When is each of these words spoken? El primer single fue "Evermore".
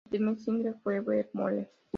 El 0.05 0.09
primer 0.09 0.39
single 0.39 0.73
fue 0.81 0.95
"Evermore". 0.95 1.69